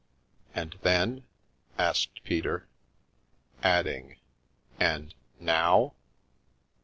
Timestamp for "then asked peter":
0.81-2.67